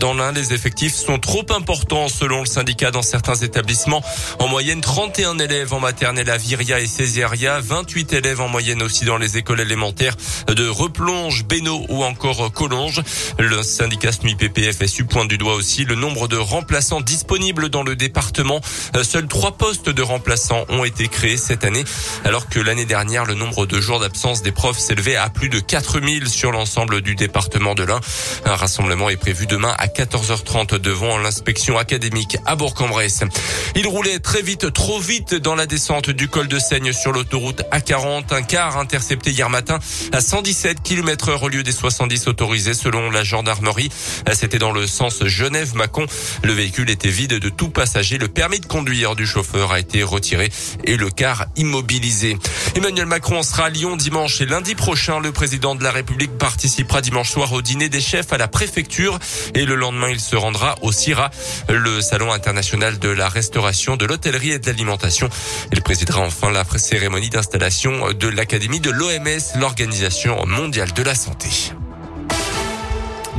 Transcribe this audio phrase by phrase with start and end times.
[0.00, 4.00] Dans l'un, les effectifs sont trop importants selon le syndicat dans certains établissements.
[4.38, 9.04] En moyenne, 31 élèves en maternelle à Viria et Césaria, 28 élèves en moyenne aussi
[9.04, 10.14] dans les écoles élémentaires
[10.46, 13.02] de Replonge, Bénaud ou encore Collonges.
[13.40, 18.60] Le syndicat SNUI-PPFSU pointe du doigt aussi le nombre de remplaçants disponibles dans le département.
[19.02, 21.82] Seuls trois postes de remplaçants ont été créés cette année,
[22.24, 25.58] alors que l'année dernière, le nombre de jours d'absence des profs s'élevait à plus de
[25.58, 27.98] 4000 sur l'ensemble du département de l'Ain.
[28.44, 33.24] Un rassemblement est prévu demain à 14h30 devant l'inspection académique à Bourg-en-Bresse.
[33.74, 37.62] Il roulait très vite, trop vite dans la descente du col de Seigne sur l'autoroute
[37.72, 38.34] A40.
[38.34, 39.78] Un car intercepté hier matin
[40.12, 43.90] à 117 km heure au lieu des 70 autorisés selon la gendarmerie.
[44.32, 46.06] C'était dans le sens Genève-Mâcon.
[46.44, 48.18] Le véhicule était vide de tout passager.
[48.18, 50.50] Le permis de conduire du chauffeur a été retiré
[50.84, 52.36] et le car immobilisé.
[52.78, 55.18] Emmanuel Macron sera à Lyon dimanche et lundi prochain.
[55.18, 59.18] Le président de la République participera dimanche soir au dîner des chefs à la préfecture
[59.54, 61.30] et le lendemain, il se rendra au CIRA,
[61.68, 65.28] le salon international de la restauration, de l'hôtellerie et de l'alimentation.
[65.72, 71.48] Il présidera enfin la cérémonie d'installation de l'Académie de l'OMS, l'Organisation mondiale de la santé.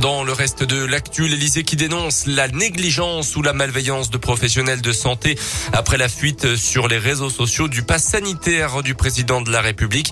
[0.00, 4.80] Dans le reste de l'actu, l'Elysée qui dénonce la négligence ou la malveillance de professionnels
[4.80, 5.38] de santé
[5.74, 10.10] après la fuite sur les réseaux sociaux du pass sanitaire du président de la République.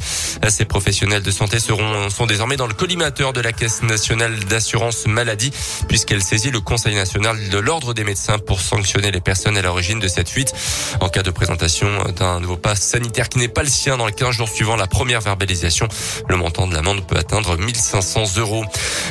[0.51, 5.07] Ces professionnels de santé seront, sont désormais dans le collimateur de la Caisse nationale d'assurance
[5.07, 5.53] maladie
[5.89, 10.01] puisqu'elle saisit le Conseil national de l'ordre des médecins pour sanctionner les personnes à l'origine
[10.01, 10.53] de cette fuite.
[11.01, 14.13] En cas de présentation d'un nouveau pass sanitaire qui n'est pas le sien dans les
[14.13, 15.89] 15 jours suivant la première verbalisation,
[16.29, 18.67] le montant de l'amende peut atteindre 1500 euros.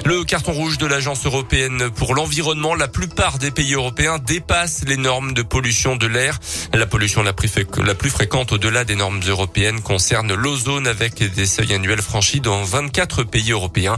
[0.06, 4.98] Le carton rouge de l'Agence européenne pour l'environnement, la plupart des pays européens dépassent les
[4.98, 6.40] normes de pollution de l'air.
[6.74, 12.02] La pollution la plus, fréquente au-delà des normes européennes concerne l'ozone avec des seuils annuels
[12.02, 13.98] franchis dans 24 pays européens.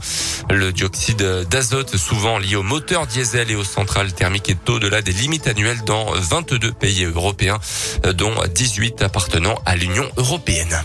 [0.51, 5.13] Le dioxyde d'azote, souvent lié au moteur diesel et aux centrales thermiques, est au-delà des
[5.13, 7.59] limites annuelles dans 22 pays européens,
[8.13, 10.83] dont 18 appartenant à l'Union européenne.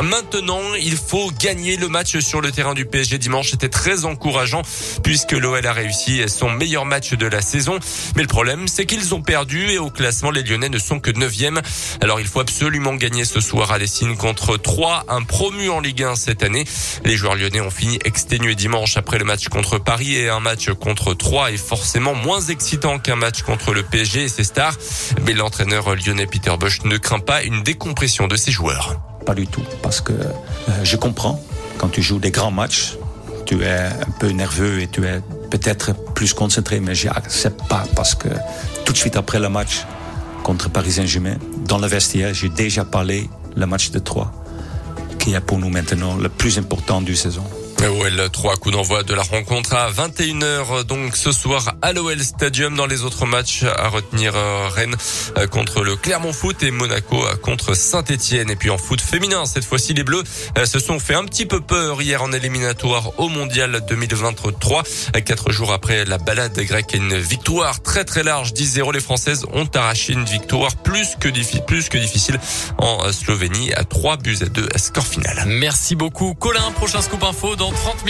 [0.00, 3.50] Maintenant, il faut gagner le match sur le terrain du PSG dimanche.
[3.50, 4.62] C'était très encourageant
[5.02, 7.78] puisque l'OL a réussi son meilleur match de la saison.
[8.16, 11.10] Mais le problème, c'est qu'ils ont perdu et au classement, les Lyonnais ne sont que
[11.10, 11.60] 9e.
[12.00, 16.02] Alors il faut absolument gagner ce soir à Dessine contre 3, un promu en Ligue
[16.02, 16.64] 1 cette année.
[17.04, 20.70] Les joueurs lyonnais ont fini exténués dimanche après le match contre Paris et un match
[20.70, 24.74] contre 3 est forcément moins excitant qu'un match contre le PSG et ses stars.
[25.26, 29.11] Mais l'entraîneur lyonnais Peter Bosch ne craint pas une décompression de ses joueurs.
[29.24, 31.40] Pas du tout, parce que euh, je comprends,
[31.78, 32.96] quand tu joues des grands matchs,
[33.46, 38.14] tu es un peu nerveux et tu es peut-être plus concentré, mais j'accepte pas parce
[38.14, 38.28] que
[38.84, 39.84] tout de suite après le match
[40.42, 44.32] contre Paris Saint-Germain, dans le vestiaire, j'ai déjà parlé le match de 3,
[45.18, 47.44] qui est pour nous maintenant le plus important du saison.
[47.88, 52.76] OL 3 coups d'envoi de la rencontre à 21h donc ce soir à l'OL Stadium.
[52.76, 54.94] Dans les autres matchs à retenir euh, Rennes
[55.36, 59.46] euh, contre le Clermont Foot et Monaco euh, contre Saint-Etienne et puis en foot féminin
[59.46, 60.22] cette fois-ci les Bleus
[60.64, 64.84] se sont fait un petit peu peur hier en éliminatoire au Mondial 2023
[65.24, 69.44] quatre jours après la balade grecque et une victoire très très large 10-0 les Françaises
[69.52, 71.28] ont arraché une victoire plus que,
[71.60, 72.38] plus que difficile
[72.78, 75.44] en Slovénie à 3 buts à 2 score final.
[75.46, 76.70] Merci beaucoup Colin.
[76.72, 78.08] Prochain scoop info dans 30 minutes.